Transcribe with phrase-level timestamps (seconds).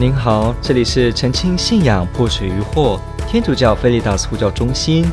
[0.00, 2.98] 您好，这里是澄清信仰破除疑惑
[3.28, 5.04] 天主教菲利达斯呼叫中心，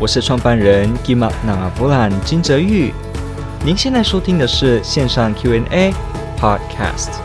[0.00, 2.92] 我是创办人吉玛那布兰金泽玉。
[3.64, 5.94] 您现在收听的是线上 Q&A
[6.36, 7.20] Podcast。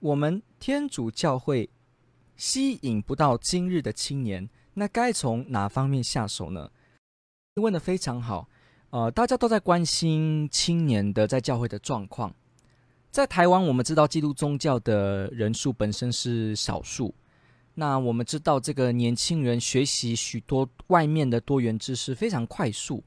[0.00, 1.68] 我们天主教会
[2.34, 4.48] 吸引不到今日的青年。
[4.78, 6.70] 那该从哪方面下手呢？
[7.56, 8.48] 问的非常好，
[8.90, 12.32] 呃，大家都在关心青年的在教会的状况。
[13.10, 17.12] 在台湾，我们知道基督宗教的人数本身是少数。
[17.74, 23.02] 那我们知道，这个年轻人学习许多外面的多元知识非常快速，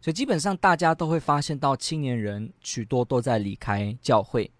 [0.00, 4.50] 所以基本上大家都会发现到青年人许多都在离开教会。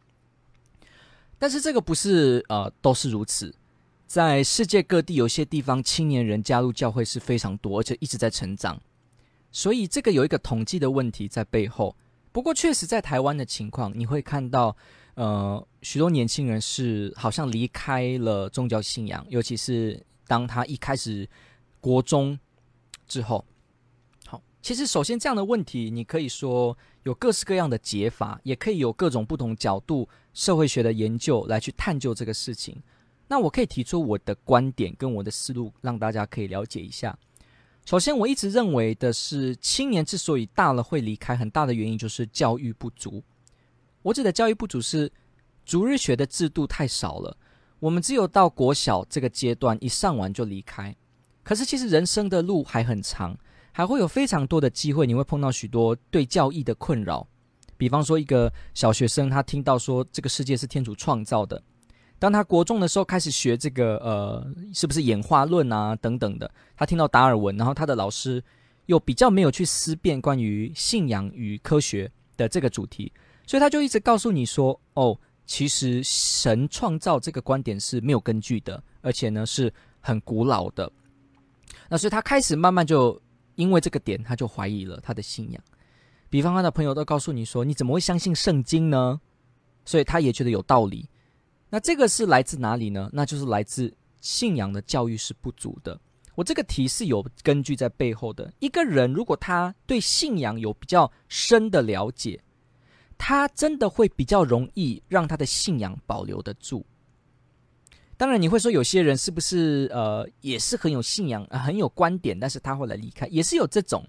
[1.38, 3.52] 但是这个不是呃都是如此。
[4.12, 8.78] 在世界各地，有些地方青年人加入教会是非常多，而且一直在成长。
[9.50, 11.96] 所以这个有一个统计的问题在背后。
[12.30, 14.76] 不过，确实在台湾的情况，你会看到，
[15.14, 21.26] 呃，许多年轻人是好像离开了宗教信仰，尤其是当他一开始
[21.80, 22.38] 国中
[23.08, 23.42] 之后。
[24.26, 32.76] 好，其实首先这样的问题，你可以说有各式各样的解法，也可以有各种不同角度社会学的研究来去探究这个事情。
[33.32, 37.18] 那我可以提出我的观点跟我的思路，让大家可以了解一下。
[37.86, 43.24] 首先，我一直认为的是，青年之所以大了会离开，很大的原因就是教育不足。
[44.02, 45.10] 我指的教育不足是
[45.64, 47.34] 逐日学的制度太少了，
[47.80, 50.94] 我们只有到国小这个阶段一上完就离开。
[51.42, 53.34] 可是其实人生的路还很长，
[53.72, 57.26] 还会有非常多的机会，你会碰到许多对教义的困扰。
[57.78, 61.62] 比方说，一个小学生他听到说这个世界是天主创造的。
[62.22, 68.40] 当他国中的时候开始学这个呃，是不是演化论啊等等的，他听到达尔文，然后他的老师
[68.86, 73.12] 又比较没有去思辨关于信仰与科学的这个主题，
[73.44, 80.88] 所以他就一直告诉你说，哦，其实神创造这个观点是没有根据的，而且呢是很古老的。
[81.88, 83.20] 那所以他开始慢慢就
[83.56, 85.60] 因为这个点，他就怀疑了他的信仰。
[86.30, 89.20] 比方他的朋友都告诉你说，你怎么会相信圣经呢？
[89.84, 91.08] 所以他也觉得有道理。
[91.72, 93.08] 那这个是来自哪里呢？
[93.14, 93.90] 那就是来自
[94.20, 95.98] 信仰的教育是不足的。
[96.34, 98.52] 我这个题是有根据在背后的。
[98.58, 102.38] 一个人如果他对信仰有比较深的了解，
[103.16, 106.84] 他真的会比较容易让他的信仰保留得住。
[108.18, 114.06] 当然，你会说有些人是不是呃也是很有信仰、很有观点，但是他后来离开，也是有这种。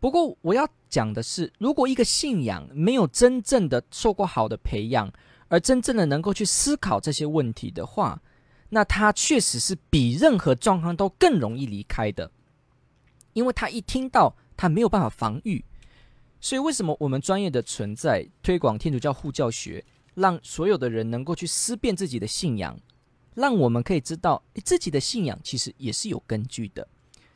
[0.00, 5.10] 不过我要讲的是，如果一个信仰没有真正的受过好的培养，
[5.52, 8.22] 而真正的能够去思考这些问题的话，
[8.70, 12.30] 那他确实是比任何状况都更容易离开的，
[13.34, 15.62] 因为他一听到他没有办法防御，
[16.40, 22.80] 所以为什么我们专业的存在推广天主教护教学，让所有的人能够去思辨自己的信仰，
[23.34, 26.88] 让我们可以知道自己的信仰其实也是有根据的。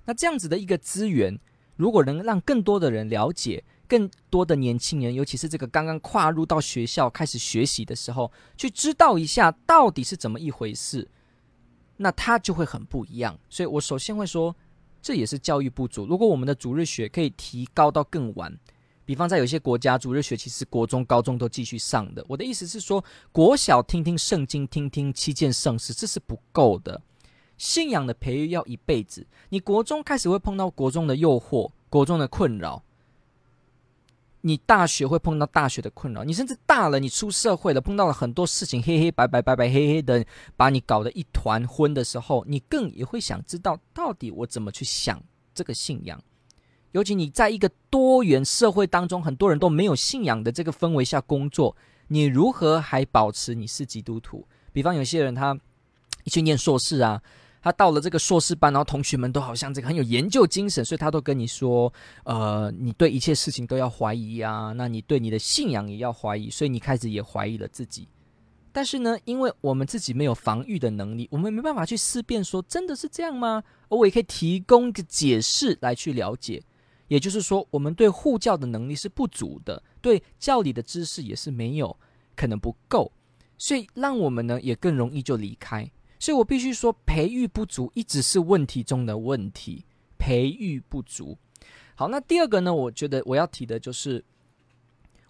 [0.06, 1.38] 那这样子的一个资源，
[1.76, 3.62] 如果能让更多的人了解。
[3.88, 11.08] 更多的年轻人，尤其是这个刚刚跨入到学校开始学习的时候，去知道一下到底是怎么一回事，
[11.96, 13.38] 那他就会很不一样。
[13.48, 14.54] 所以我首先会说，
[15.00, 16.06] 这也是教育不足。
[16.06, 18.54] 如果我们的主日学可以提高到更晚，
[19.04, 22.24] 比方在有些国家，主日学其实国中、高中都继续上的。
[22.28, 27.00] 我的意思是说，国小听听圣经，听听七件圣事，这是不够的。
[27.56, 29.26] 信仰的培育要一辈子。
[29.48, 32.82] 你国中开始会碰到国中的诱惑，国中的困扰。
[34.46, 40.24] 你大学会碰到大学的困扰，你甚至大了，你出社会了，碰到了很多事情，黑黑白白白白黑黑的，
[40.56, 45.20] 把你搞得一团昏的时候，你更也会想知道，到底我怎么去想
[45.52, 46.22] 这个信仰。
[46.92, 51.76] 尤其你在一个多元社会当中，很多人都没有信仰的这个氛围下工作，
[52.06, 54.46] 你如何还保持你是基督徒？
[54.72, 55.58] 比方有些人他
[56.26, 57.20] 去念硕士啊。
[57.66, 61.92] 他到了这个硕士班，然后同学们都好像这个很有研究精神，所以他都跟你说，
[62.22, 68.06] 呃，你对一切事情都要怀疑啊，那你对你的信仰也要怀疑，所以你开始也怀疑了自己。
[68.70, 73.60] 但是呢，因为我们自己没有防御的能力，我们没办法去思辨说真的是这样吗？
[73.88, 76.62] 而我也可以提供一个解释来去了解，
[77.08, 81.98] 也就是说，我们对护教的能力是不足的，对教理的知识也是没有，
[82.36, 83.10] 可能不够，
[83.58, 85.90] 所以让我们呢也更容易就离开。
[86.18, 89.84] 所以我必须说，培育不足一直是问题中的问题。
[90.18, 91.36] 培育不足。
[91.94, 92.74] 好，那第二个呢？
[92.74, 94.24] 我觉得我要提的就是，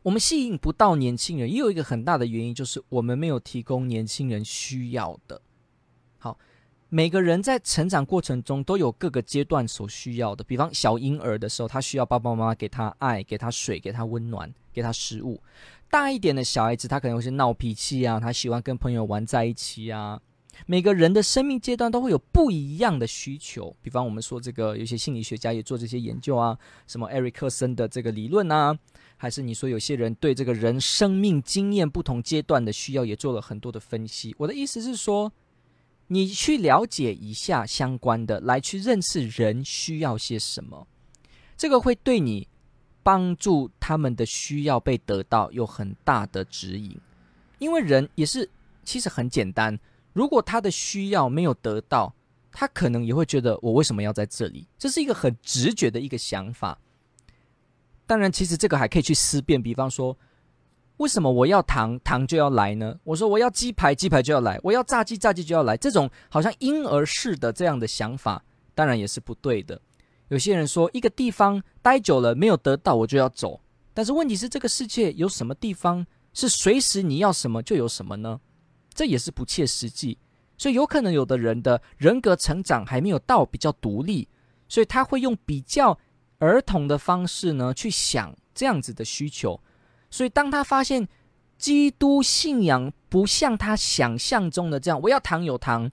[0.03, 5.43] 我们吸引不到年轻人，也有一个很大的原因，就是我们没有提供年轻人需要的。
[6.19, 6.39] 好，
[6.89, 15.43] 每个人在成长过程中都有各个阶段所需要的，比方小婴儿的时候，他需要爸爸妈妈给他爱，给他水，给他温暖，给他食物。
[15.91, 20.21] 大一点的小孩子，他可能会是闹脾气啊，他喜欢跟朋友玩在一起啊。
[20.65, 23.77] 每个人的生命阶段都会有不一样的需求。
[23.83, 28.77] 比方我们说这个，有些心理学家也做这些研究啊，什么艾瑞克森的这个理论啊，
[29.17, 34.35] 还是你说有些人对这个人生命经验不同阶段的需要也做了很多的分析。
[34.39, 35.31] 我的意思是说，
[36.07, 40.87] 你去了解一下相关的，来去认识人需要些什么，
[41.57, 42.49] 这个会对你。
[43.07, 46.99] 帮助他们的需要被得到有很大的指引，
[47.61, 48.51] 因为人也是
[48.83, 49.79] 其实很简单。
[50.17, 52.15] 如果他的需要没有得到，
[52.51, 54.67] 他可能也会觉得我为什么要在这里？
[54.79, 56.79] 这是一个很直觉的一个想法。
[58.07, 59.63] 当然，其实这个还可以去思辨。
[59.63, 60.17] 比方说，
[60.97, 62.99] 为什么我要糖，糖就要来呢？
[63.05, 65.77] 我说我要鸡排，鸡排就要来；我要炸鸡，炸鸡就要来。
[65.77, 68.43] 这种好像婴儿式的这样的想法，
[68.75, 69.79] 当然也是不对的。
[70.29, 73.61] 有些人说，一个地方待久了没有得到，我就要走。
[73.93, 78.41] 但是问题是，这个世界有什么地方是随时你要什么就有什么呢？
[78.97, 80.19] 这也是不切实际。
[80.59, 84.27] 所以有可能有的人的人格成长还没有到比较独立，
[84.69, 85.97] 所以他会用比较
[86.39, 89.61] 儿童的方式呢去想这样子的需求。
[90.11, 91.07] 所以当他发现
[91.59, 95.91] 基督信仰不像他想象中的这样，我要糖有糖，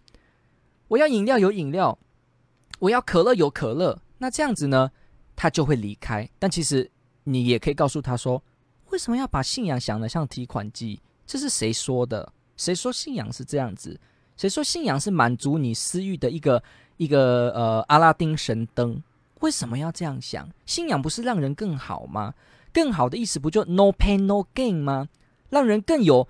[0.88, 2.00] 我要饮料有饮料，
[2.80, 4.02] 我要可乐有可乐。
[4.20, 4.92] 那这样子呢，
[5.36, 6.30] 他就会离开。
[6.40, 6.90] 但其实
[7.26, 8.42] 你也可以告诉他说，
[8.92, 11.02] 为什么要把信仰想得像提款机？
[11.26, 12.32] 这是谁说的？
[12.64, 14.00] 谁说信仰是这样子？
[14.38, 16.64] 谁说信仰是满足你私欲的一个
[16.96, 19.04] 一个呃阿拉丁神灯？
[19.42, 20.50] 为什么要这样想？
[20.66, 22.34] 信仰不是让人更好吗？
[22.72, 25.10] 更好的意思不就 no pain no gain 吗？
[25.50, 26.30] 让人更有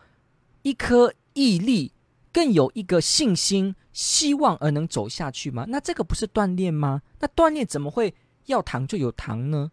[0.64, 1.94] 一颗毅力，
[2.32, 3.76] 更有一个信心。
[3.92, 5.66] 希望而能走下去吗？
[5.70, 7.04] 那这个不是锻炼吗？
[7.20, 8.16] 那锻炼怎么会
[8.48, 9.72] 要糖就有糖呢？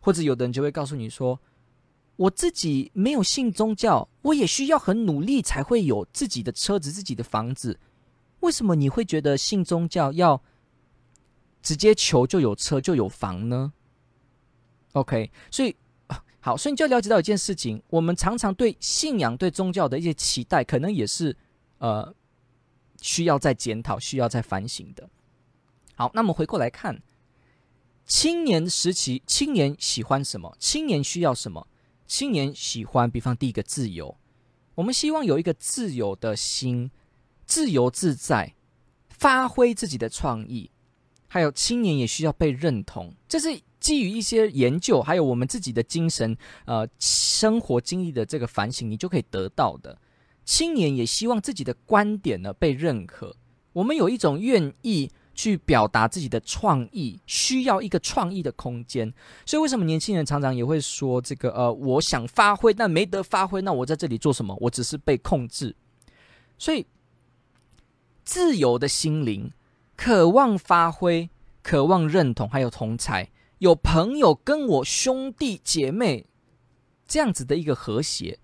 [0.00, 1.38] 或者有的人就会告诉你说
[2.20, 7.80] ：“我自己没有信宗教，我也需要很努力才会有自己的车子、自己的房子。
[8.40, 10.42] 为什么你会觉得信宗教要
[11.62, 13.72] 直接求就有车就有房呢
[14.92, 15.74] ？”OK，所以
[16.40, 21.36] 好，所以你就了解到一件事情：我们常常对信仰、对宗教的一些期待，可能也是
[21.78, 22.14] 呃。
[23.02, 25.08] 需要再检讨、需要再反省的。
[25.94, 27.00] 好，那么回过来看，
[28.04, 30.54] 青年时期，青年喜欢什么？
[30.58, 31.66] 青年需要什么？
[32.10, 34.16] 青年喜欢，比方第一个自由，
[34.74, 36.90] 我们希望有一个自由的心，
[37.46, 38.56] 自由自在，
[39.10, 40.72] 发挥自己的创意。
[41.28, 49.96] 还有，青年也需要被认同，这是基于一些研究，还有我们自己的精神、呃，生活经历的这个反省，你就可以得到的。
[50.44, 53.36] 青年也希望自己的观点呢被认可。
[53.72, 55.08] 我们有一种愿意
[55.40, 59.10] 去表达自己的创意，需要一个创意的空间。
[59.46, 64.54] 所以，为什么年轻人常常也会说这个呃，我想发挥，但没得发挥，那我在这里做什么？
[64.60, 65.74] 我只是被控制。
[66.58, 66.84] 所以，
[68.22, 69.50] 自由的心灵，
[69.96, 71.30] 渴望发挥，
[71.62, 76.26] 渴望认同，还有同才，有朋友跟我兄弟姐妹
[77.08, 78.38] 这样子的一个和谐。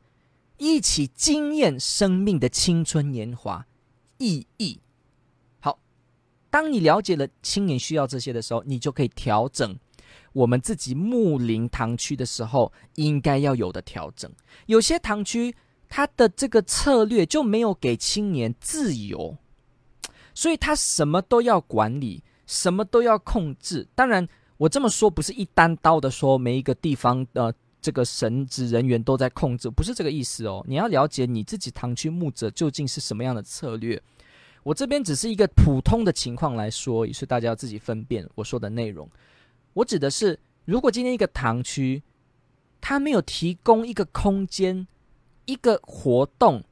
[0.57, 3.67] 一起经验生命的青春年华
[4.17, 4.81] 意义。
[6.57, 9.79] 当你了解了青年需要这些的时候，你就可以调整
[10.33, 14.33] 我们自己牧林堂区的时候应该要有的调整。
[14.65, 15.55] 有些堂区
[15.87, 19.37] 它的这个策略就没有给青年自由，
[20.33, 23.87] 所以他什么都要管理，什么都要控制。
[23.95, 27.55] 当然，我这么说不是一单刀的说每一个地方的。
[27.79, 30.65] 这个神职人员都在控制，不是这个意思哦。
[30.67, 34.03] 你要了解你自己堂区牧者究竟是什么样的策略。
[34.67, 39.09] 我这边只是一个普通的情况来说，也是大家要自己分辨我说的内容。
[39.75, 42.03] 我指的是，如果今天一个堂区，
[42.81, 44.89] 他没有提供一个空间、
[45.45, 46.65] 一个活动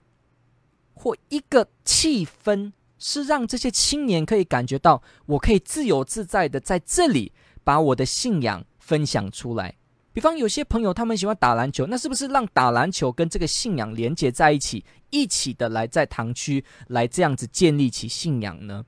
[0.92, 7.30] 或一个气氛，是让这些青年可以感觉到，我可以自由自在的在这里
[7.62, 9.76] 把我的信仰分享出来。
[10.14, 18.84] 比方有些朋友他们喜欢打篮球，那是不是让打篮球跟这个信仰连接在一起，一起的来在堂区来这样子建立起信仰呢？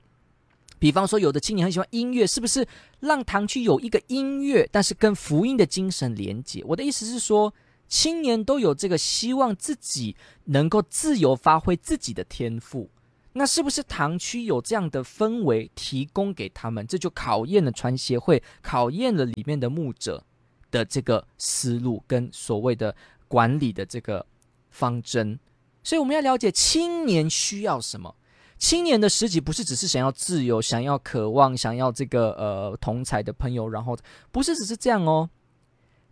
[0.79, 2.65] 比方说有的青年很喜欢音乐，是不是
[3.01, 6.63] 让堂区有一个音乐，但是跟福音的精神连接？
[6.65, 7.53] 我的意思是说，
[7.89, 10.15] 青年都有这个希望自己
[10.45, 12.89] 能够自由发挥自己的天赋，
[13.33, 16.87] 那是不是堂区有这样的氛围提供给他们？
[16.87, 20.23] 这就考验了传协会，考验了里面的牧者。
[20.71, 22.95] 的这个思路跟所谓的
[23.27, 24.25] 管理的这个
[24.69, 25.39] 方针，
[25.83, 28.15] 所以我们要了解青年需要什么。
[28.57, 33.95] 青年的时期不是只是想要自由、想要渴望、想要这个呃同才的朋友，然后
[34.31, 35.29] 不是只是这样哦。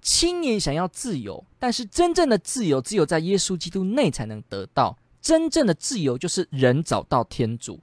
[0.02, 4.98] 青年想要自由，但是真正的自由只有在耶稣基督内才能得到。
[5.20, 7.80] 真正的自由就是人找到天主。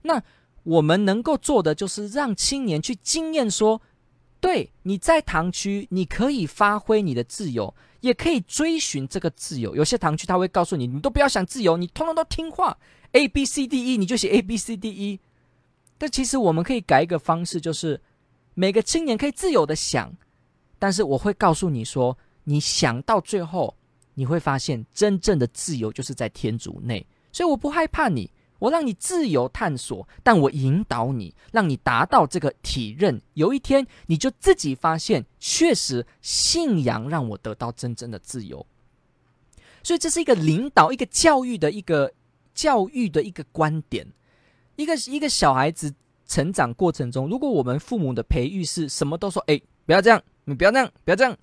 [0.00, 0.22] 那
[0.62, 3.82] 我们能够做的就是让青年去经验说，
[4.44, 9.74] 对，你在堂区，你可以发挥你的自由，也可以追寻这个自由。
[9.74, 12.76] 有些堂区他会告诉你，你都不要想自由，你通通都听话
[13.12, 15.18] ，A B C D E，你就写 A B C D E。
[15.96, 17.98] 但其实我们可以改一个方式，就是
[18.52, 20.14] 每个青年可以自由的想。
[20.78, 23.74] 但是我会告诉你说，你想到最后，
[24.12, 27.06] 你会发现真正的自由就是在天主内。
[27.32, 33.20] 所以我不害怕你，我让你自由探索，但我引导你，让你达到这个体认。
[33.34, 38.66] 有一天，你就自己发现，确实信仰让我得到真正的自由。
[39.82, 42.12] 所以这是一个领导、一个教育的一个
[42.54, 44.06] 教育的一个观点。
[44.76, 45.94] 一个一个小孩子
[46.26, 50.22] 成长过程中，如果我们父母的培育是什么都说，哎，不要这样。
[50.46, 51.36] 你不要这样，不要这样。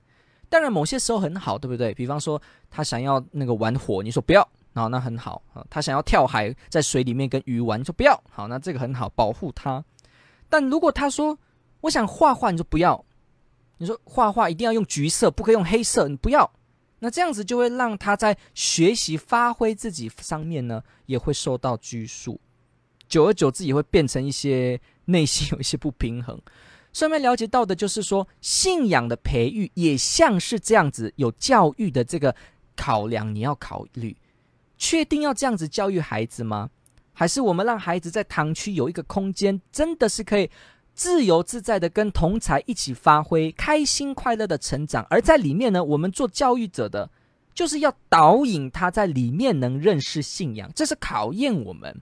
[0.49, 1.93] 当然，某些时候很好，对不对？
[1.93, 5.65] 比方说，他想要那个玩火，你说不要，好，那很好啊。
[5.69, 9.83] 他想要跳海，在水里面跟鱼玩，你说不要，好，那这个很好，保护他。
[10.49, 11.37] 但如果他说
[11.81, 13.03] 我想画画，你说不要。
[13.77, 16.51] 你说画画一定要用橘色，不可以用黑色，你不要。
[16.99, 22.39] 那这样子就会让他在学习发挥自己上面呢，也会受到拘束。
[23.07, 26.39] 久而久之，也会变成一些内心有一些不平衡。
[26.93, 32.35] 顺便了解到的就是说，信仰的培育也像是这样子，有教育的这个
[32.75, 34.15] 考量，你要考虑，
[34.81, 36.71] 确定要这样子教育孩子吗？
[37.13, 40.49] 还是我们让孩子在堂区有一个空间，真的是可以
[40.95, 45.05] 自由自在的跟同才一起发挥，开心快乐的成长？
[45.07, 47.11] 而在里面呢，我们做教育者的，
[47.53, 52.01] 就是要导引他在里面能认识信仰，这是考验我们。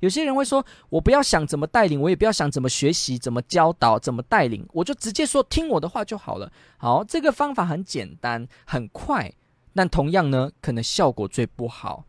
[0.00, 9.32] 有些人会说：“我不要想怎么带领，我也不要想怎么学习、怎么教导、怎么带领，我就直接说听我的话就好了。”好，这个方法很简单、很快，
[9.74, 12.04] 但同样呢，可能效果最不好。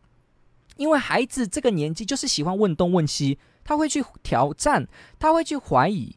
[0.77, 4.87] 因为孩子这个年纪就是喜欢问东问西，他会去挑战，
[5.19, 6.15] 他会去怀疑。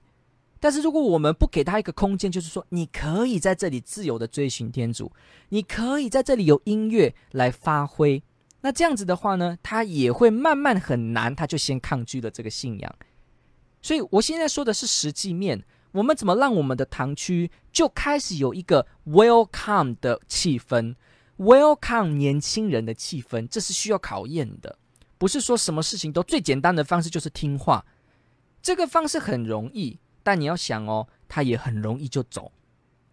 [0.59, 5.13] 但是如果我们不给他一个空间，就是说你可以在这里自由的追寻天主，
[5.51, 8.23] 你可以在这里有音乐来发挥。
[8.63, 12.95] 那这样子的话呢，他也会慢慢很难，他就先抗拒了这个信仰。
[13.83, 20.95] 所以我现在说的是实际面，我们怎么让我们的堂区就开始有一个 welcome 的气氛
[21.39, 24.79] ，welcome 年轻人的气氛，这是需要考验的。
[25.17, 27.85] 不是说什么事情都最简单的方式就是听话，
[28.61, 32.53] 这个方式很容易，但你要想哦，他也很容易就走，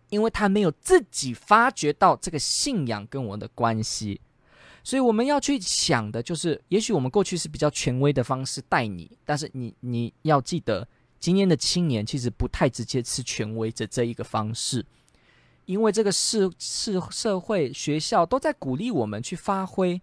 [0.09, 4.19] 因为他没有自己发觉到这个信仰跟我的关系。
[4.83, 10.87] 所以我们要去想的就是，也许我们过去是比较权威的方式带你，但是你你要记得，
[11.19, 14.83] 今天的青年其实不太直接吃权威的这一个方式，
[15.71, 20.01] 因为这个社社社会学校都在鼓励我们去发挥，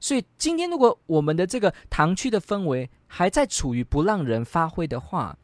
[0.00, 5.38] 所以今天如果我们的这个堂区的氛围还在处于不让人发挥的话，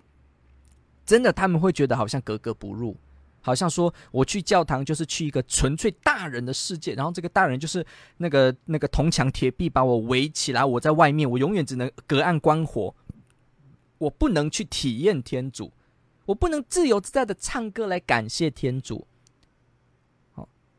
[1.07, 2.97] 真的他们会觉得好像格格不入。
[3.41, 12.93] 好像说我去教堂就是去一个纯粹大人的世界，然后这个大人就是那个那个铜墙铁壁把我围起来，我在外面，我永远只能隔岸观火，
[13.99, 15.73] 我不能去体验天主，
[16.27, 19.07] 我不能自由自在的唱歌来感谢天主。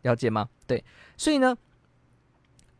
[0.03, 0.47] 了解吗？
[0.65, 0.81] 对，
[1.17, 1.57] 所以呢，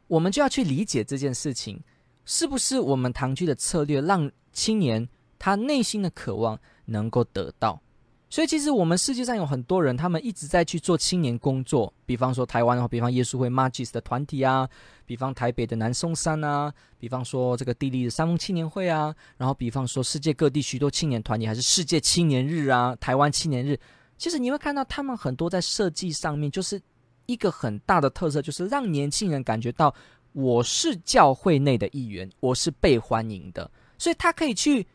[0.08, 1.82] 我们就要去理解这件事情，
[2.24, 7.82] 是不是我们唐居的策略让青年他内心的渴望能够得到？
[8.30, 11.94] 所以，其实我们世界上有很多人，他们一直在去做青年工作。
[12.04, 14.68] 比方说台湾的话，比方耶稣会 Magis 的团体啊，
[15.06, 23.80] 比方台北的南松山啊，比方说这个地利的三峰青年会啊，然后比方说世界各地许多青年团体，还是世界青年日啊，台湾青年日。
[24.18, 26.82] 其实你会看到他们很多在设计上面，就是
[27.26, 29.94] 一个很大的特色，就是让年轻人感觉到
[30.32, 34.88] 我是教会内的一员，我是被欢迎的，所以他可以去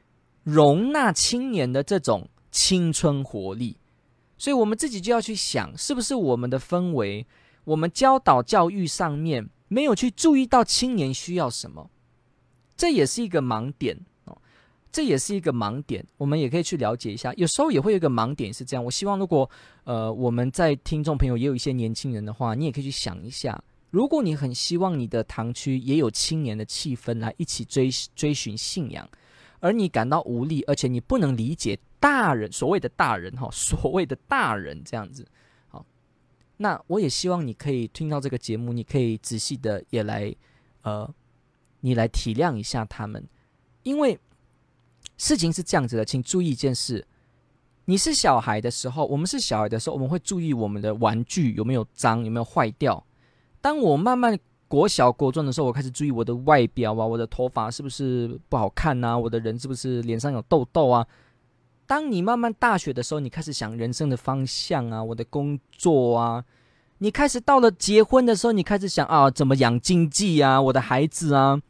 [0.43, 2.29] 容纳青年的这种。
[2.51, 3.77] 青春活力，
[4.39, 7.25] 所以我们自己就要去想，是不是我们的氛围，
[7.65, 11.91] 我们教导教育上面没有去注意到青年需要什么，
[12.75, 14.01] 这也是一个盲点，
[14.91, 17.33] 这也是一个盲点，我们也可以去了解一下。
[17.35, 19.49] 有时候也会有一个盲点是这样，我希望如果
[19.85, 29.09] 呃我们在听众朋友也有一些年轻人的话，你也可以去想一下，如果你很希望你的堂区也有青年的气氛来一起追追寻信仰。
[29.61, 35.27] 而你感到无力，而且你不能理解大人所谓的大人哈， 所谓的大人这样子，
[35.67, 35.85] 好，
[36.57, 40.33] 那我也希望你可以听到这个节目，你可以仔细的也来，
[40.83, 41.13] 呃，
[41.81, 43.27] 你来体谅一下他们，
[43.83, 44.17] 因为
[45.19, 47.07] 事情是这样子的，请注意一件事：
[47.85, 53.05] 你是小孩的时候，我们是小孩的时候，我们会注意我们的玩具有没有脏，有没有坏掉。
[53.61, 61.05] 当我慢慢国小、国中的时候，我开始注意我的外表啊，我的头发是不是不好看啊，我的人是不是脸上有痘痘啊。
[61.87, 66.45] 当你慢慢大学的时候，你开始想人生的方向啊，我的工作啊。
[66.99, 71.61] 你开始到了结婚的时候，你开始想啊，怎么养经济啊，我的孩子啊。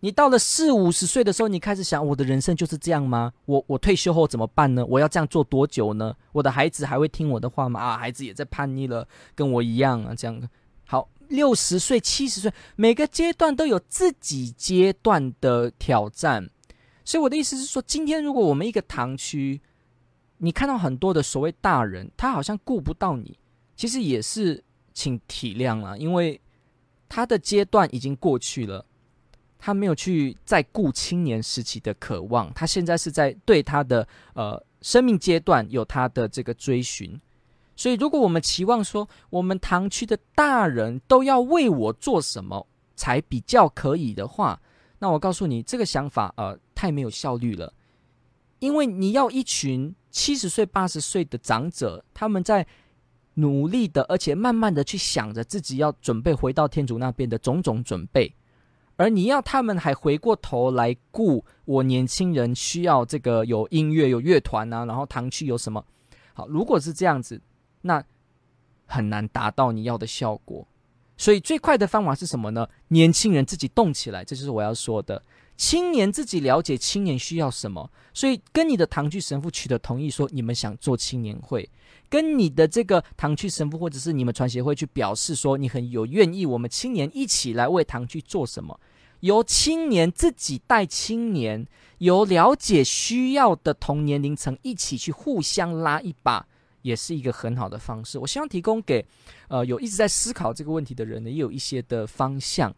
[0.00, 3.32] 你到了四五十岁的时候，你开始想，我的人生就是这样吗？
[3.46, 4.84] 我我退休后怎么办呢？
[4.86, 6.14] 我要这样做多久呢？
[6.32, 7.80] 我的孩子还会听我的话吗？
[7.80, 10.48] 啊，孩子也在叛逆了，跟我一样啊，这样。
[10.84, 16.50] 好，六十岁、七十岁，每个阶段都有自己阶段的挑战。
[17.04, 19.60] 所以我的意思是说，今天如果我们一个堂区，
[20.38, 23.38] 你看到很多的所谓大人，他好像顾不到你。
[23.74, 24.62] 其实也是，
[24.92, 26.40] 请体谅了，因为
[27.08, 28.84] 他的阶段已经过去了，
[29.58, 37.20] 他没有去再顾青年时期的渴望，他现在是在对他的呃生命阶段有他的这个追寻，
[37.74, 44.60] 所以如果我们期望说我们堂区的大人都要为我做什么才比较可以的话，
[44.98, 47.72] 那我告诉你，这个想法呃太没有效率了，
[48.58, 52.66] 因为你要一群七十岁八十岁的长者，他们在。
[53.38, 58.34] 努力的，而且慢慢的去想着自己要准备回到天主那边的种种准备，
[58.96, 65.84] 而你要他们还回过头来顾我年轻人需要这个有音乐有乐团啊，然后堂区有什么？
[66.32, 67.40] 好，如果是这样子，
[67.82, 68.02] 那
[68.86, 70.66] 很难达到你要的效果。
[71.18, 72.68] 所以最快的方法是什么呢？
[72.88, 75.22] 年轻人自己动起来，这就是我要说的。
[75.56, 81.68] 青年自己了解青年需要什么，所以跟你的堂区神父取得同意，说你们想做青年会，
[82.10, 88.78] 跟你的这个堂区神父或者是你们传协会去表示说你很有愿意，我们青年一起来为堂区做什么，
[89.20, 91.66] 由青年自己带青年，
[91.98, 96.46] 由了解需要的同年龄层一起去互相拉一把，
[96.82, 98.18] 也是一个很好的方式。
[98.18, 99.02] 我希望提供给
[99.48, 102.74] 呃有一直在思考这个问题的人呢，也有一些的方向。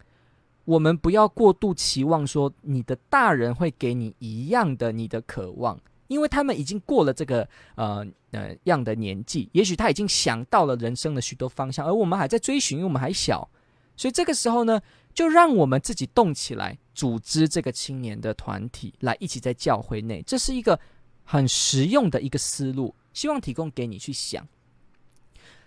[0.69, 13.49] 我们不要过度期望说你的大人会给你一样的你的渴望，因为他们已经过了这个呃呃样的年纪，也许他已经想到了人生的许多方向，而我们还在追寻，因为我们还小，
[13.97, 14.79] 所以这个时候呢，
[15.15, 20.79] 就让我们自己动起来，组织这个青年的团体，来一起在教会内，这是一个
[21.25, 24.47] 很实用的一个思路，希望提供给你去想。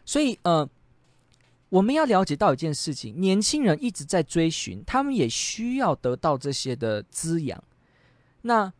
[0.05, 0.69] 所以呃。
[1.71, 7.63] 我们要了解到一件事情：年轻人一直在追寻，他们也需要得到这些的滋养。
[8.41, 8.73] 那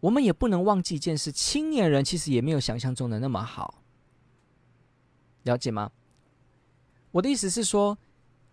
[0.00, 3.82] 我们也不能忘记一件事：青年人其实也没有想象中的那么好。
[5.44, 5.90] 了解吗？
[7.12, 7.96] 我的意思是说，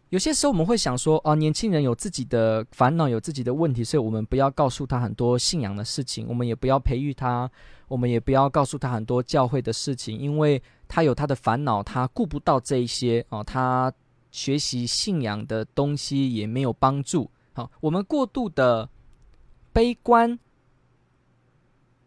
[0.09, 7.49] 有些时候我们会想说，哦，年轻人有自己的烦恼，有自己的问题，所以我们不要告诉他很多信仰的事情，我们也不要培育他，
[7.87, 10.61] 我们也不要告诉他很多教会的事情，因为。
[10.89, 13.43] 他有他的烦恼，他顾不到这一些哦。
[13.43, 13.91] 他
[14.31, 17.29] 学习信仰的东西也没有帮助。
[17.51, 18.87] 好，我们过度的
[19.73, 20.39] 悲观，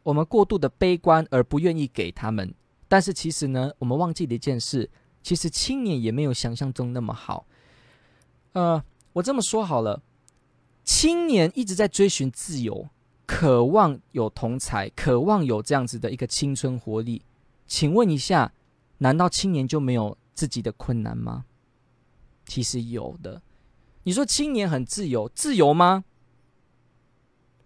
[0.02, 2.54] 我们过度的悲观而不愿意给他们。
[2.88, 4.88] 但是其实呢，我们忘记了一件事，
[5.22, 7.44] 其实青年也没有想象中那么好。
[8.52, 8.82] 呃，
[9.14, 10.02] 我这么说好了，
[10.84, 12.88] 青年一直在追寻自由，
[13.26, 17.22] 渴望有同才，渴望有这样子的一个青春活力。
[17.66, 18.52] 请问一下。
[19.02, 21.46] 难道青年就没有自己的困难吗？
[22.44, 23.40] 其实有的。
[24.02, 26.04] 你说青年很自由，自由吗？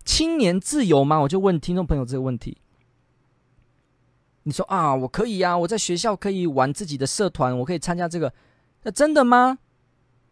[0.05, 1.19] 青年自由吗？
[1.19, 2.59] 我就问听众朋友这个问题。
[4.45, 8.33] 你说啊，我可以呀，我在学校可以玩自己的社团，我可以参加这个。
[8.85, 9.59] 那真的吗？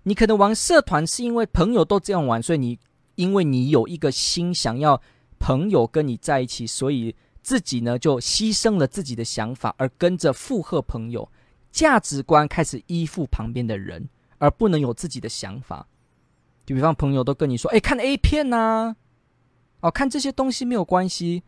[0.04, 2.78] 你可能玩社团是因为朋友都这样玩，所以你
[3.14, 5.00] 因为你有一个心想要
[5.38, 7.14] 朋友跟你在一起，所以。
[7.44, 11.28] 自己呢，就牺牲了自己的想法，而跟着附和朋友，
[11.72, 15.84] 价值观开始依附旁边的人，而不能有自己的想法。
[16.64, 18.94] 就比方朋友都跟你说：“哎，看 A 片呐，
[19.80, 21.42] 哦，看这些东西没有关系。”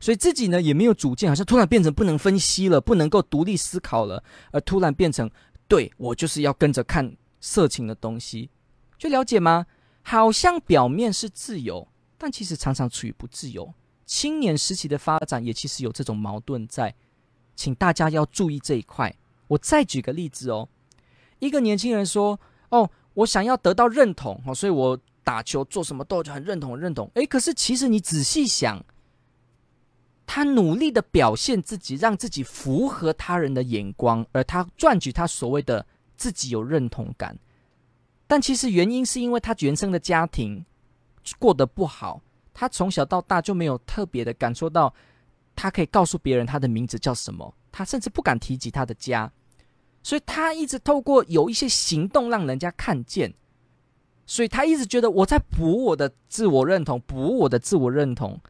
[0.00, 5.30] 所以自己呢也没有主见，好像突然变成不能分析了，不能够独立思考了，而突然变成
[5.68, 8.50] 对我就是要跟着看色情的东西，
[8.98, 9.66] 就了解吗？
[10.02, 13.74] 好像表面是自由，但其实常常处于不自由。
[14.06, 16.94] 青年时期的发展也其实有这种矛盾在，
[17.54, 19.14] 请大家要注意这一块。
[19.48, 20.68] 我再举个例子哦，
[21.38, 28.82] 一个年轻人说：“哦，我想要得到认同，所以我打球做什么都很认同，认同。”诶，可是其实你仔细想，
[30.26, 35.86] 他努力的表现自己，让自己符合他人的眼光，而他赚取他所谓的
[36.18, 37.38] 自己有认同感，
[38.26, 40.66] 但其实原因是因为他原生的家庭
[41.38, 42.20] 过得不好。
[42.52, 44.92] 他从小到大就没有特别的感受到，
[45.54, 49.32] 他可以告诉别人他的名字叫什么，他甚至不敢提及他的家，
[50.02, 53.32] 所以他一直透过有一些行动让人家看见，
[54.26, 58.40] 所以他一直觉得我在补我的自我认同，补我的自我认同，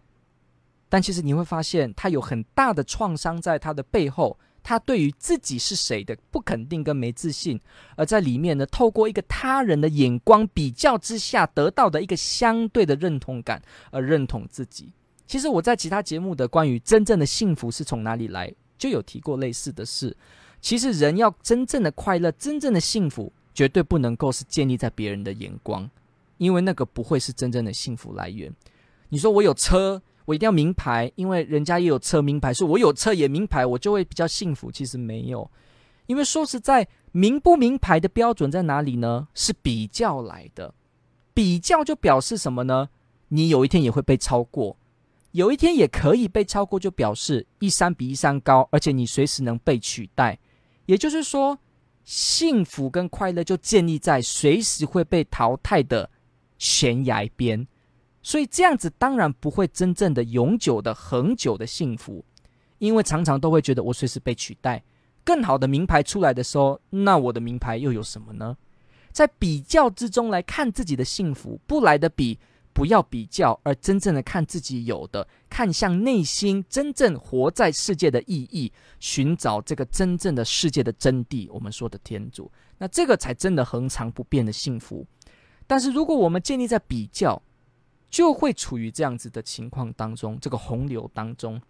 [0.89, 4.39] 但其实你会发现，他有很大的创伤在他的背后。
[4.69, 7.59] 他对于自己是谁的不肯定跟没自信，
[7.97, 14.93] 而在里面呢，透过一个他人的眼光比较之下得到的一个相对的认同感而认同自己。
[15.27, 20.15] 其实我在其他节目的关于真正的幸福是从哪里来，就有提过类似的事。
[20.61, 25.89] 其实人要真正的快乐、真正的幸福，绝对不能够是建立在别人的眼光，
[26.37, 28.55] 因为那个不会是真正的幸福来源。
[29.09, 30.03] 你说我有车。
[30.29, 34.71] 我一定要名牌，因为人家也有车名牌，所以我有车也名牌，我就会比较幸福。
[34.71, 35.51] 其实没有，
[36.05, 39.29] 因为说实在，名不名牌的标准在哪里呢？
[39.33, 40.75] 是比较来的，
[41.33, 42.91] 比较就表示什么呢？
[43.29, 44.77] 你有一天也会被超过，
[45.31, 50.39] 有一天也可以被超过，就表示一山比一山高，而且你随时能被取代。
[50.85, 51.59] 也就是说，
[52.05, 56.11] 幸福跟快乐就建立在随时会被淘汰的
[56.59, 57.67] 悬崖边。
[58.23, 62.25] 所以这样子当然不会真正的永久的恒久的幸福，
[62.79, 64.83] 因为常常都会觉得我随时被取代。
[65.25, 68.57] 更好的名牌出来的时候，那我的名牌又有什么呢？
[69.13, 72.39] 在比较之中来看自己的幸福，不来的比，
[72.73, 81.49] 不要比较，而真正的看自己有的，看向内心真正活在世界的意义，寻找这个真正的世界的真谛。
[81.51, 85.07] 我们说的天主，那这个才真的恒常不变的幸福。
[85.67, 87.43] 但是如果我们建立在比较，
[88.11, 91.61] 就会处于这样子的情况当中，这个洪流当中，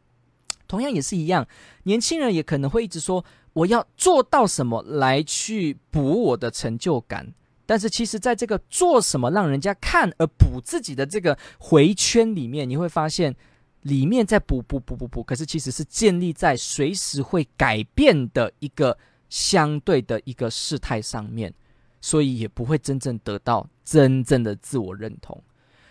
[0.66, 1.46] 同样也是一样，
[1.84, 7.34] 年轻人也可能会一直说我要做到什么来去补我的成就感，
[7.66, 13.34] 但是其实在这个做什么让人家看而补自己的这个回圈里面，你会发现
[13.82, 18.96] 里面在补补补补补，可是其实是建立在随时会改变的一个
[19.28, 21.52] 相对的一个事态上面，
[22.00, 25.42] 所以也不会真正得到真正的自我认同。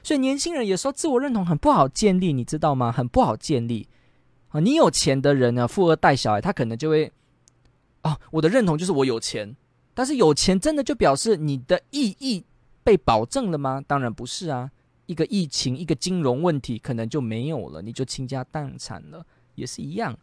[0.08, 2.94] 所以年轻人有时候自我认同很不好建立，你知道吗？
[2.94, 3.90] 很不好建立
[4.48, 4.62] 啊！
[4.62, 7.12] 你有钱的人呢，富二代小孩，他可能就会
[8.04, 9.54] 啊，我的认同就是我有钱。
[9.94, 12.46] 但是有钱真的就表示你的意义
[12.86, 13.84] 被保证了吗？
[13.86, 14.72] 当然不是啊！
[15.08, 20.18] 一个疫情，一个金融问题，可能就没有了，你就倾家荡产了，也是一样。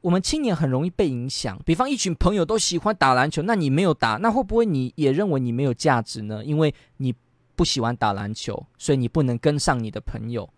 [0.00, 6.42] 我们青年很容易被影响，比方一群朋友都喜欢打篮球，那你没有打，那会不会你也认为你没有价值呢？
[6.42, 7.14] 因为你。
[7.56, 10.48] 不喜欢打篮球，所以你不能跟上你的朋友，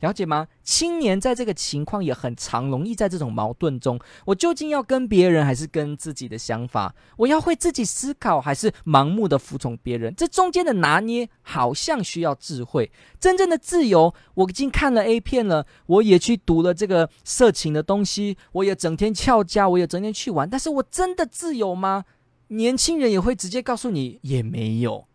[0.00, 0.48] 了解吗？
[0.62, 6.94] 青年在这个情况也很常，容易在这种矛盾中，我究竟要跟别人，还是跟自己的想法？
[7.16, 10.14] 我要会自己思考，还是盲目的服从别人？
[10.14, 12.90] 这中间的拿捏，好像需要智慧。
[13.18, 22.04] 真正的自由，我已经看了 A 片了，我也去读了这个色情的东西，我也整天翘家，我也整天去玩，但是我真的自由吗？
[22.48, 25.06] 年轻人也会直接告诉你，也没有。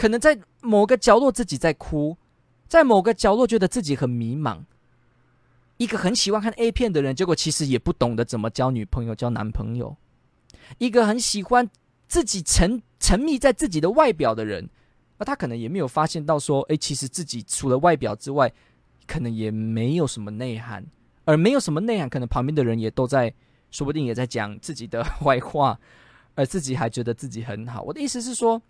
[0.00, 2.16] 可能在某个角落自己在哭，
[2.66, 4.60] 在某个角落觉得自己很迷茫。
[5.76, 9.94] 一个很喜欢看 A 片的人，结果其实也不懂得怎么交女朋友、交男朋友。
[10.78, 11.68] 一个很喜欢
[12.08, 14.70] 自己沉沉迷在自己的外表的人，
[15.18, 18.50] 那他可能也没有发现到说，诶，其实自己除了外表之外，
[19.06, 20.82] 可能也没有什么内涵。
[21.26, 23.34] 而没有什么内涵，可能旁边的人也都在，
[23.70, 25.78] 说不定也在讲自己的 坏话，
[26.36, 27.82] 而自己还觉得自己很好。
[27.82, 28.62] 我的意思是说。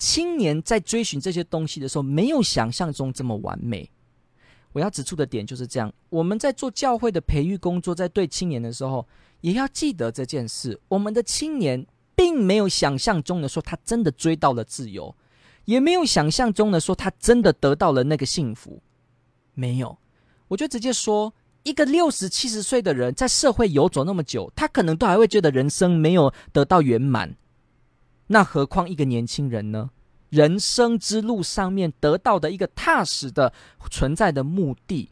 [0.00, 3.88] 青年在追寻这些东西的时候，没有想象中这么完美。
[4.72, 9.06] 我要指出的点就是这样：我们在做教会的培育工作，在对青年的时候，
[9.42, 10.80] 也要记得这件事。
[10.88, 11.86] 我们的青年
[12.16, 15.14] 并没有想象中的说他真的追到了自由，
[15.66, 18.80] 也没有想象中的说他真的得到了那个幸福。
[19.52, 19.98] 没有，
[20.48, 21.34] 我就直接说，
[21.64, 27.36] 一个六十七十岁的人在社会游走那么久，他可能都还会觉得人生没有得到圆满。
[28.32, 29.90] 那何况一个年轻人呢？
[30.28, 33.52] 人生之路上面得到的一个踏实的
[33.90, 35.10] 存在的目的，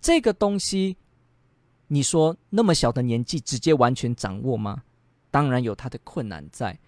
[0.00, 0.96] 这个东西，
[1.88, 4.84] 你说那么小的年纪直接完全掌握吗？
[5.32, 6.78] 当然有他的困难在。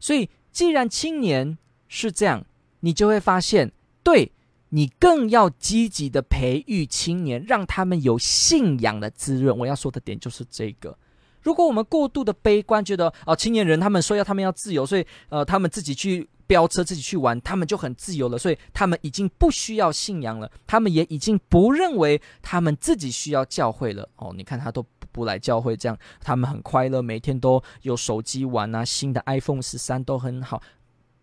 [0.00, 2.44] 所以，既然青年是这样，
[2.80, 3.70] 你就会发现，
[4.02, 4.32] 对，
[4.70, 9.56] 你更要积极的培育青年，让他们有信仰的滋润。
[9.56, 10.98] 我要说的点就是这个。
[11.46, 24.08] 如果我们过度的悲观，觉得啊，青年人他们说要他们要自由，所以呃，他们自己去飙车，自己去玩，他们就很自由了，所以他们已经不需要信仰了，他们也已经不认为他们自己需要教会了。
[24.16, 30.60] 哦，你看他都不来教会，这样他们很快乐，每天都有手机玩啊，新的 iPhone 十三都很好。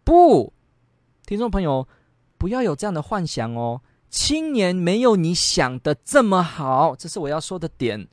[0.06, 0.54] 不，
[1.26, 1.86] 听众朋友，
[2.38, 3.82] 不要有这样的幻想哦。
[4.10, 8.08] 青年没有你想的这么好，这是我要说的点。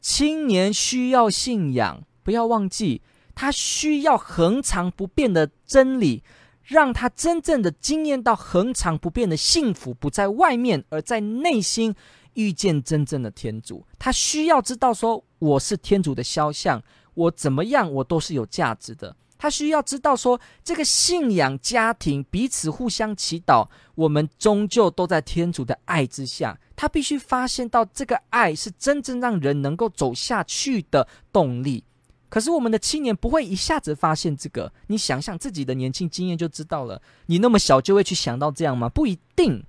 [0.00, 3.02] 青年需要信仰，不要忘记，
[3.34, 6.22] 他需要恒常不变的真理，
[6.62, 11.94] 让他真正的经验到恒常不变的幸福，不在外面，而在内心
[12.34, 13.84] 遇见真正的天主。
[13.98, 16.82] 他需要知道说，我是天主的肖像，
[17.14, 19.14] 我怎么样，我都是有价值的。
[19.42, 26.58] 他需要知道说，这个信仰家庭彼此互相祈祷，我们终究都在天主的爱之下。
[26.76, 31.82] 他必须发现到这个爱是真正让人能够走下去的动力。
[32.28, 34.70] 可是我们的青年不会一下子发现这个。
[34.88, 37.00] 你想想自己的年轻经验就知道了。
[37.24, 38.90] 你那么小就会去想到这样吗？
[38.90, 39.64] 不一定。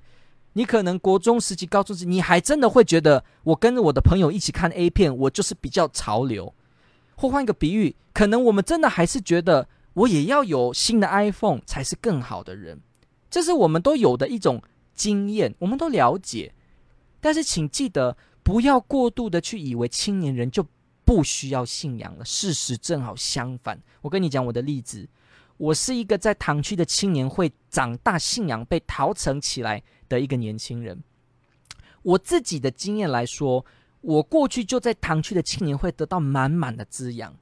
[0.52, 6.54] 你可能国中时期、高中时，你还真的会觉得，我跟着我的朋友一起看 A 片，我就是比较潮流。
[7.22, 12.82] 或换一个比喻，可能我们真的还是觉得我也要有新的 iPhone 才是更好的人，
[13.30, 14.64] 这是我们都有的一种
[14.96, 16.52] 经验，我们都了解。
[17.20, 20.66] 但是请记得，不要过度的去以为青年人就
[21.06, 22.26] 不需要信仰了。
[22.26, 23.80] 事实正好相反。
[24.02, 25.08] 我跟你讲我的例子，
[25.58, 31.04] 我是一个在堂区的青年会长大，信仰被陶成起来的一个年轻人。
[32.02, 33.64] 我自己的经验来说。
[34.02, 37.36] 我过去就在堂区的青年会得到满满的滋养。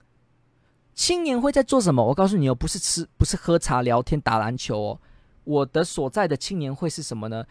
[0.94, 2.06] 青年会在做什么？
[2.06, 5.00] 我告诉你哦，不是吃，不是喝茶、聊天、打篮球哦。
[5.46, 7.46] 我的所在的青年会是什么呢？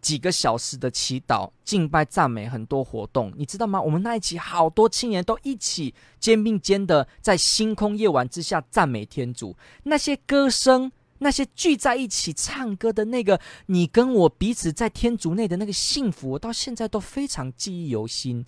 [0.00, 3.80] 几个小时的祈祷、敬拜、赞美，很多活动，你知道吗？
[3.80, 10.90] 我们那一起好多青年都一起肩并肩的在星空夜晚之下赞美天主，那些歌声。
[11.20, 18.44] 那些聚在一起唱歌的那个，你跟我彼此在天主内的那个幸福，我到现在都非常记忆犹新，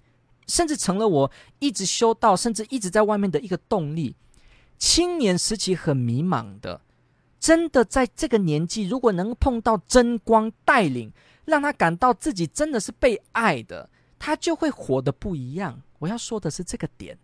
[0.47, 4.17] 甚至成了我一直修道，甚至一直在外面的一个动力。
[4.79, 6.81] 青年时期很迷茫的，
[7.39, 11.13] 真的在这个年纪，如果能碰到真光带领，
[11.45, 15.83] 让他感到自己真的是被爱的，他就会活得不一样。
[15.99, 17.19] 我要说的是这个点。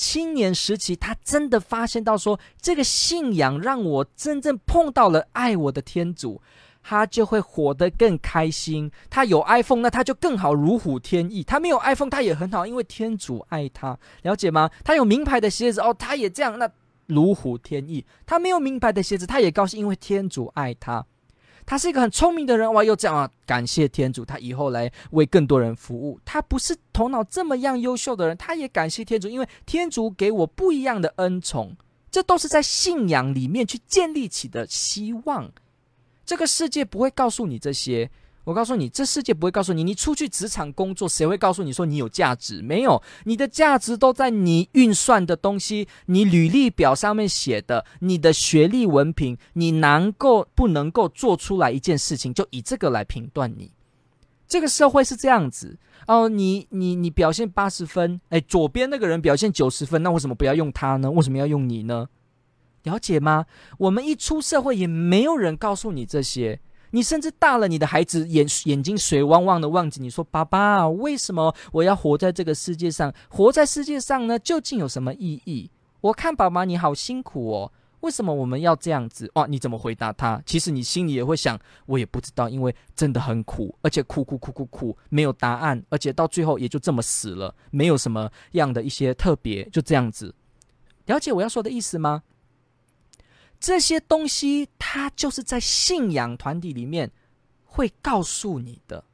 [0.00, 6.40] 青年时期，他真的发现到说，这个信仰让我真正碰到了爱我的天主，
[6.82, 8.90] 他就会活得更开心。
[9.10, 14.70] 他有 iPhone，那他就更好，如虎添翼；他没有 iPhone，他也很好，因为天主爱他，了解吗？
[14.82, 16.66] 他有名牌的鞋子，哦，他也这样，那
[17.04, 18.06] 如虎添翼。
[18.24, 21.04] 他没有名牌的鞋子，他也高兴，因为天主爱他。
[21.70, 23.30] 他是一个很聪明的人，哇，又这样啊！
[23.46, 26.18] 感谢天主，他以后来为更多人服务。
[26.24, 31.76] 他不是头脑这么样优秀的人，他也感谢天主，因为天主给我不一样的恩宠。
[32.10, 35.48] 这都是在信仰里面去建立起的希望。
[36.26, 38.10] 这个世界不会告诉你这些。
[38.44, 42.62] 我告诉你，这世界不会告诉你，你出去职场工作，谁会告诉你说你有价值？
[42.62, 53.72] 没有，你的价值都在你运算的东西，你履历表上面写的，你的学历文凭，你能够不能够做出来一件事情，就以这个来评断你。
[54.48, 61.10] 这个社会是这样子哦，你你你表现八十分，哎，左边那个人表现九十分，那为什么不要用他呢？
[61.10, 62.08] 为什么要用你呢？
[62.84, 63.44] 了解吗？
[63.78, 66.58] 我们一出社会，也没有人告诉你这些。
[66.92, 73.12] 你甚至大了，你的孩子眼眼睛水汪汪的望着你说：“爸爸，为什么我要活在这个世界上？
[73.28, 75.70] 活在世界上呢，究竟有什么意义？”
[76.02, 79.30] 我看爸爸你好辛苦哦，为什么我们要这样子？
[79.34, 80.42] 哇，你怎么回答他？
[80.46, 90.34] 其实你心里也会想，我也不知道，因为真的很苦，而且苦苦苦苦苦，没有答案，而且到最后也就这么死了，没有什么样的一些特别，就这样子。
[91.04, 92.22] 了解我要说的意思吗？
[93.60, 97.10] 这些东西，它就是在信仰团体里面
[97.64, 99.04] 会告诉你的。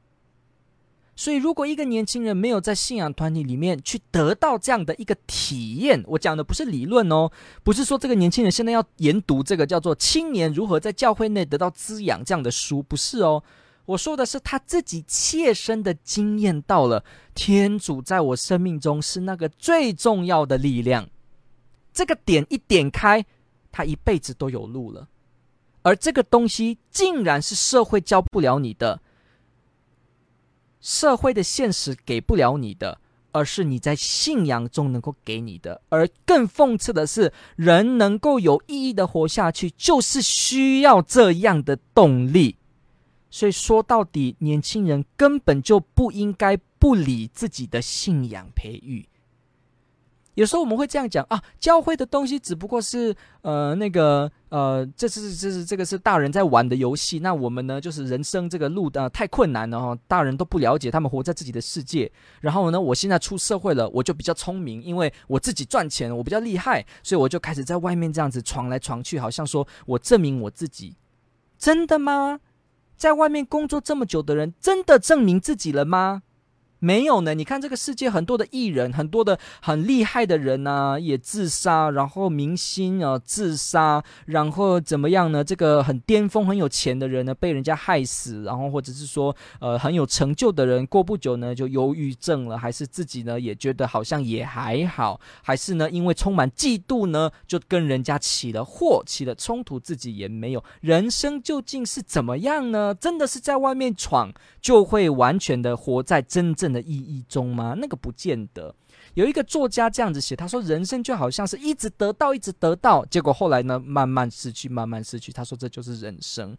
[1.18, 7.30] 所以，如果一个年轻人没有在信仰团体里面去得到这样的一个体验，我讲的不是理论哦，
[7.64, 13.42] 不是说这个年轻人现在要研读这个叫做《青年如何在教会内得到滋养》这样的书，不是哦。
[13.86, 17.02] 我说的是他自己切身的经验到了，
[17.34, 21.08] 天主在我生命中是那个最重要的力量。
[21.94, 23.24] 这个点一点开。
[23.76, 25.06] 他一辈子都有路了，
[25.82, 29.02] 而这个东西竟然是社会教不了你的，
[30.80, 32.98] 社会的现实给不了你的，
[33.32, 35.82] 而是你在信仰中能够给你的。
[35.90, 42.56] 而更讽刺的是，人能够有意义的活下去，就是需要这样的动力。
[43.28, 49.06] 所以说到底，年轻人根本就不应该不理自己的信仰培育。
[50.36, 57.18] 有时候我们会这样讲啊，教会的东西只不过是呃那个呃，这是这是这个是大人在玩的游戏。
[57.20, 62.10] 那我们呢，就是人生这个路的、呃、太困难了哈，大人都不了解，他们活在自己的世界。
[62.42, 70.96] 然后呢，我现在出社会了，我就比较聪明，因为我自己赚钱，我比较厉害，所以我就开始在外面这样子闯来闯去，好像说我证明我自己。
[71.58, 72.40] 真的吗？
[72.98, 76.22] 在外面工作这么久的人，真的证明自己了吗？
[76.78, 85.42] 没有呢，你看这个世界很多的艺人，很多的很厉害的人啊，也自杀，然后明星啊自杀，然后怎么样呢？
[85.42, 100.62] 这个很巅峰、很有钱的人呢，被人家害死，然后或者是说，呃，很有成就的人，过不久呢就忧郁症了，还是自己呢也觉得好像也还好，还是呢因为充满嫉妒呢，就跟人家起了祸，起了冲突，自己也没有。
[100.80, 102.94] 人生究竟是怎么样呢？
[102.94, 107.74] 真的是在外面闯，就会完全的活在真正的意义中吗？
[107.78, 108.74] 那个不见得。
[109.14, 116.56] 有一个作家这样子写，他说：“人生就好像是一直得到，一直得到，结果后来呢，慢慢失去，慢慢失去。”他说：“这就是人生。”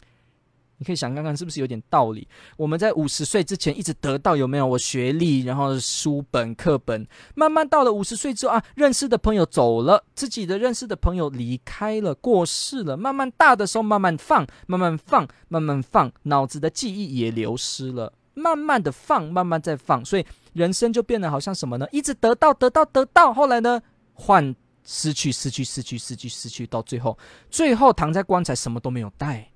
[0.80, 2.28] 你可以想看看是不是有点道理？
[2.56, 4.64] 我们在五十岁之前一直得到，有没有？
[4.64, 12.96] 我学历，然后书本、课本，慢慢到了五十岁之后啊，认识的朋友走了，自己的认识的朋友离开了，过世了。
[12.96, 18.12] 慢慢大的时候，慢慢放，慢慢放，慢慢放，脑子的记忆也流失了。
[18.38, 21.86] 慢慢的放，慢慢再放，所以人生就变得好像什么呢？
[21.90, 23.82] 一直得到，得到，得到，后来呢，
[24.14, 27.18] 换失去，失去，失去，失去，失去，到最后，
[27.50, 29.50] 最后躺在棺材，什么都没有带，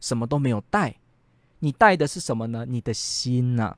[0.00, 0.94] 什么都没有带。
[1.58, 2.66] 你带的是什么呢？
[2.68, 3.76] 你的心呐。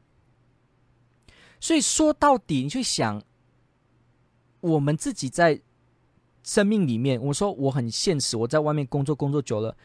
[1.61, 3.23] 所以说到底，你去想，
[4.61, 5.61] 我们自己在
[6.43, 9.77] 生命里面，我说我很现实，我在外面工作，工作久了。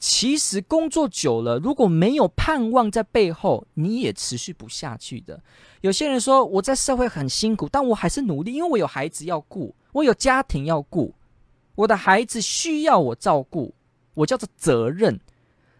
[0.00, 5.42] 其实工作久了，如果没有盼望在背后，你也持续不下去的。
[5.82, 11.14] 有些人说我在社会很辛苦，但我还是努力，因为我有孩子要顾，我有家庭要顾，
[11.74, 13.74] 我的孩子需要我照顾，
[14.14, 15.20] 我叫做责任。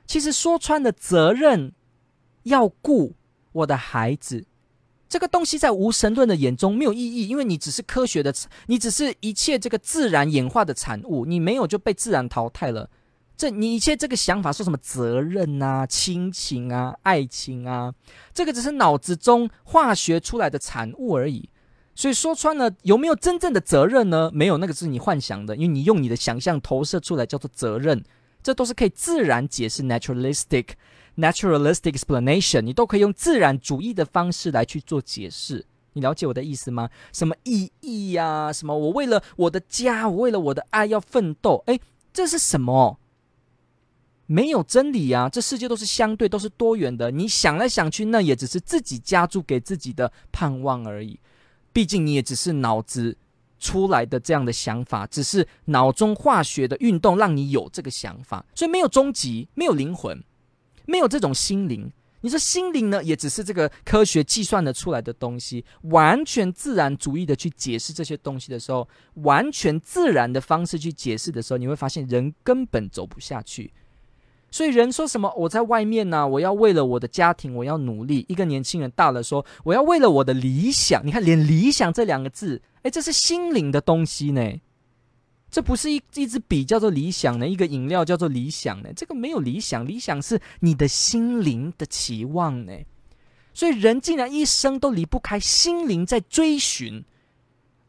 [0.06, 1.72] 其实说穿了，责任
[2.42, 3.14] 要顾
[3.52, 4.44] 我的孩子，
[5.08, 8.34] 这个东西在无神论的眼中没有意义，因为你只是科学的，
[8.66, 12.90] 你只是一切这个自然演化的产物，你没有就被自然淘汰了。
[13.40, 17.90] 这你一切这个想法说什么责任啊、亲情啊、爱情啊，
[18.34, 21.48] 这个只是脑子中化学出来的产物而已。
[21.94, 24.30] 所以说穿了，有没有真正的责任呢？
[24.34, 28.04] 没有，那个是你幻想的，因为你用你的想象投射出来叫做责任。
[28.42, 30.66] 这都是可以自然解释 （naturalistic,
[31.16, 35.64] naturalistic explanation），你都可以用自然主义的方式来去做解释。
[35.94, 36.90] 你了解我的意思吗？
[37.10, 38.52] 什么意义呀？
[38.52, 41.62] 什么我为了我的家，我为了我的爱要奋斗？
[41.64, 41.80] 诶，
[42.12, 42.99] 这是什么？
[44.32, 45.28] 没有真理啊！
[45.28, 47.10] 这世界都是相对，都是多元的。
[47.10, 51.18] 你想来想去，那也只是自己加注给自己的盼望而已。
[51.72, 53.18] 毕竟你也只是脑子
[53.58, 60.22] 出来的这样的想法，只是脑中化学的运动让你有这个想法，所以没有终极，没有灵魂，
[60.86, 61.90] 没有这种心灵。
[62.20, 65.64] 你说心灵呢，也只是这个科学计算的出来的东西。
[65.82, 73.72] 完全自然主义的去解释这些东西的时候，完全自然的方式去解释的时候，你会发现人根本走不下去。
[74.50, 75.32] 所以人说什么？
[75.36, 78.24] 我在外面呢、我要为了我的家庭，我要努力。
[78.28, 81.06] 一个年轻人大了说，我要为了我的理想。
[81.06, 84.60] 你看，连理想这两个字，哎，这是心灵的东西呢。
[85.50, 88.90] 这不是一一支笔叫做理想呢，一个饮料叫做理想呢。
[88.94, 92.72] 这个没有理想，理想是你的心灵的期望呢。
[93.52, 97.04] 所以人竟然一生都离不开心灵在追寻。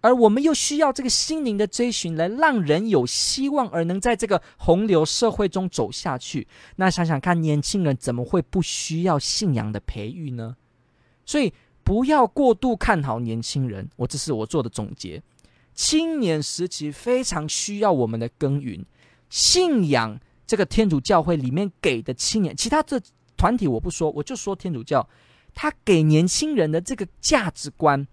[0.01, 6.47] 而我们又需要这个心灵的追寻来让人有希望，而能在这个洪流社会中走下去。
[6.75, 10.57] 那想想看，年轻人怎么会不需要信仰的培育呢？
[11.25, 13.87] 所以不要过度看好年轻人。
[13.95, 15.21] 我这是我做的总结。
[15.73, 18.83] 青年时期非常需要我们的耕耘，
[19.29, 23.01] 信仰这个天主教会里面给的青年，其他的
[23.37, 25.07] 团体我不说，我就说天主教，
[25.53, 28.07] 他给年轻人的这个价值观。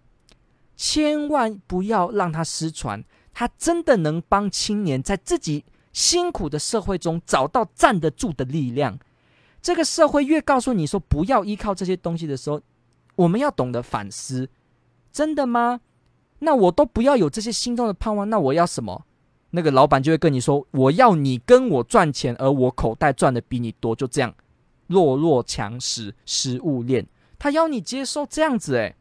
[0.78, 8.96] 千万不要让他失传，他真的能帮青年在自己辛苦的社会中找到站得住的力量。
[9.60, 12.60] 这个社会越告诉你说不要依靠这些东西的时候，
[13.16, 14.48] 我们要懂得反思：
[15.12, 15.80] 真的吗？
[16.38, 19.04] 那我都不要有这些心中的盼望，那我要什么？
[19.50, 24.32] 那个老板就会跟你说：我要你跟我赚钱，而我口袋赚的比你多，就这样，
[24.86, 27.04] 弱肉强食，食物链。
[27.36, 28.94] 他要你接受这样子，诶。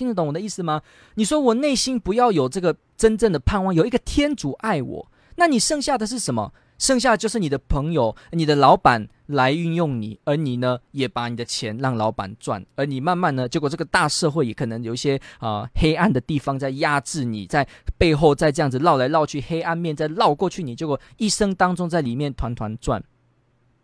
[0.00, 0.80] 听得懂我的意思吗？
[1.16, 6.54] 你说我内心不要有这个真正的盼望，有一个天主爱我，那你剩下的是什么？
[6.78, 23.04] 剩下就是你的朋友、你的老板来运用你，而你呢，也把你的钱让老板赚，而你慢慢呢，结果这个大社会也可能有一些啊、黑暗的地方在压制你，在背后在这样子绕来绕去，黑暗面在绕过去，你结果一生当中在里面团团转。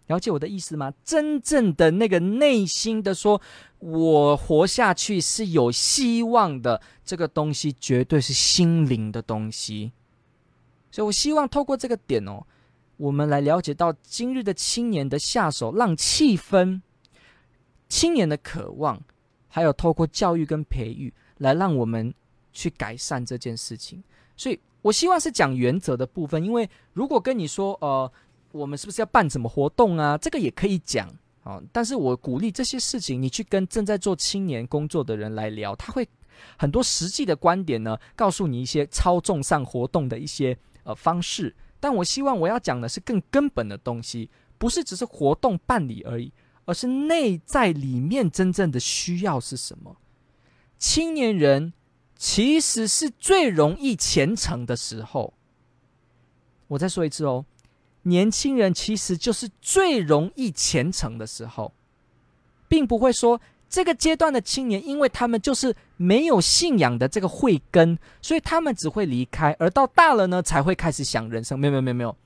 [0.06, 0.92] 了解我的意思吗？
[1.04, 3.40] 真正的那个内心的说，
[3.80, 9.92] 我活下去是有希望的，这个东西绝对是心灵的东西。
[10.90, 12.46] 所以我希望透过这个点哦，
[12.96, 16.80] 我们来了解到今日的青年的下手，让气氛、
[17.88, 19.02] 青年的渴望，
[19.48, 22.14] 还有透过教育跟培育，来让我们
[22.52, 24.02] 去改善这件事情。
[24.36, 28.10] 所以我希望是讲原则的部分，因为如果跟你说，呃，
[28.52, 30.16] 我们是不是要办什么活动啊？
[30.18, 31.08] 这个也可以讲。
[31.46, 31.62] 啊！
[31.70, 36.08] 但是我鼓励这些事情，你去跟正在做青年工作的人来聊，他会
[36.58, 41.54] 很多实际的观点呢，告诉你一些操纵上活动的一些呃方式。
[41.78, 44.28] 但我希望我要讲的是更根本的东西，
[44.58, 46.32] 不是只是活动办理而已，
[46.64, 49.96] 而是内在里面真正的需要是什么。
[50.80, 51.72] 青年人
[52.16, 55.32] 其实是最容易虔诚的时候。
[56.66, 57.44] 我再说一次哦。
[58.06, 61.72] 年轻人其实就是最容易虔诚的时候，
[62.68, 71.58] 并不会说这个阶段的青年，因为他们就是没有信仰的这个慧根，所以他们只会离开，而到大了呢才会开始想人生。
[71.58, 72.16] 没有没有没有没有，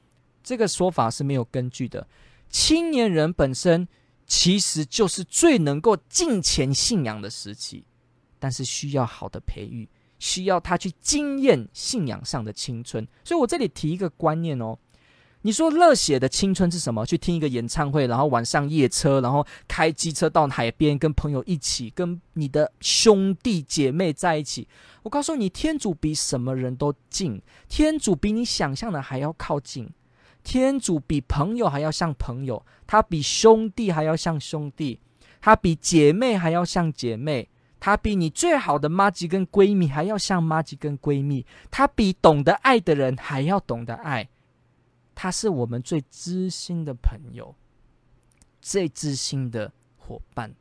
[0.43, 2.07] 这个说法是没有根据的。
[2.51, 3.89] 青年人本身
[4.27, 7.85] 其实就是最能够敬虔信仰的时期，
[8.39, 13.09] 但是需要好的培育，需要他去经验信仰上的青春。
[13.25, 14.79] 所以我这里提一个观念哦。
[15.43, 17.07] 你说热血的青春是什么？
[17.07, 24.69] 去听一个演唱会，然后晚上夜车，然后开机车到海边，跟朋友一起，跟你的兄弟姐妹在一起。
[25.03, 29.89] 我告诉你，天主比什么人都近，天主比你想象的还要靠近，
[30.45, 35.01] 天主比朋友还要像朋友，他比兄弟还要像兄弟，
[35.41, 37.49] 他比姐妹还要像姐妹，
[37.81, 44.29] 他比你最好的妈吉跟闺蜜还要像妈吉跟闺蜜，他比懂得爱的人还要懂得爱。
[45.23, 47.55] 他是我们最知心的朋友，
[48.63, 50.55] 最知心的伙伴。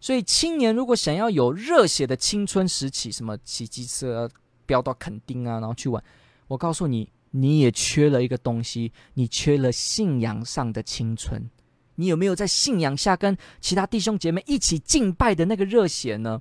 [0.00, 4.30] 所以，青年如果想要有热血的青春时期，什么骑机车
[4.64, 6.02] 飙到垦丁啊，然后去玩，
[6.48, 11.50] 我告诉你，你也缺了一个东西，你缺了信仰上的青春。
[11.96, 16.40] 你有没有在信仰下跟其他弟兄姐妹一起敬拜的那个热血呢？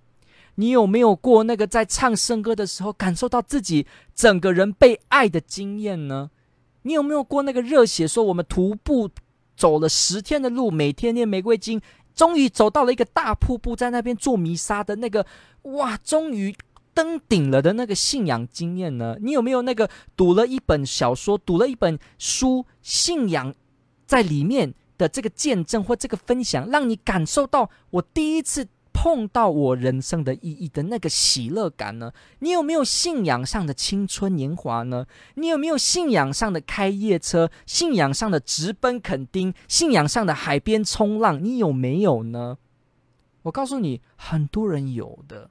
[0.55, 3.85] 你有没有过那个在唱圣歌的时候，感受到自己
[4.15, 6.31] 整个人被爱的经验呢？
[6.83, 8.07] 你有没有过那个热血？
[8.07, 9.09] 说我们徒步
[9.55, 11.81] 走了十天的路，每天念玫瑰经，
[12.15, 15.25] 终于走到了一个大瀑布，在那边做弥撒的那个，
[15.63, 16.55] 哇，终于
[16.93, 19.17] 登顶了的那个信仰经验呢？
[19.21, 23.53] 你有没有那个读了一本小说，读了一本书，信仰
[24.05, 28.67] 在里面的这个见证或这个分享，让你感受到我第一次。
[28.93, 32.11] 碰到我人生的意义的那个喜乐感呢？
[32.39, 35.05] 你有没有信仰上的青春年华呢？
[35.35, 37.49] 你有没有信仰上的开夜车？
[37.65, 39.53] 信仰上的直奔垦丁？
[39.67, 41.43] 信仰上的海边冲浪？
[41.43, 42.57] 你有没有呢？
[43.43, 45.49] 我告诉你，很多人有的。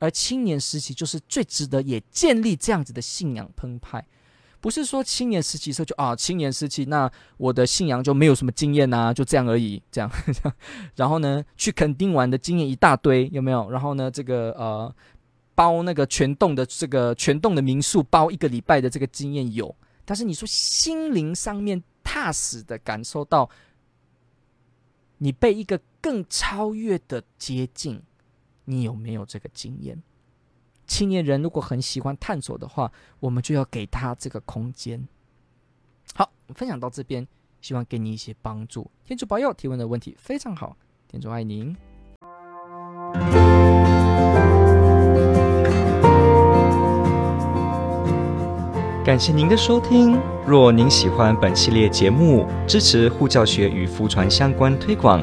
[0.00, 4.04] 而青年时期就是最值得也建立这样子的信仰澎湃。
[4.64, 10.10] 不是说青年时期时候就啊，青年时期那我的信仰就没有什么经验呐、啊，就这样而已，这样，
[10.96, 13.68] 然后呢，去垦丁玩的经验一大堆，有没有？
[13.68, 14.94] 然后呢，这个呃，
[15.54, 23.50] 包那个全栋的这个全栋的民宿包一个礼拜的这个经验有，但是你说心灵上面踏实的感受到，
[25.18, 28.00] 你被一个更超越的接近，
[28.64, 30.02] 你有没有这个经验？
[30.86, 35.06] 青年人如果很喜欢探索的话，我们就要给他这个空间。
[36.14, 37.26] 好，分享到这边，
[37.60, 38.90] 希望给你一些帮助。
[39.04, 40.76] 天主保佑，提问的问题非常好，
[41.08, 41.74] 天主爱您。
[49.04, 50.18] 感谢您的收听。
[50.46, 55.22] 若您喜欢本系列节目，支持护教学与福传相关推广，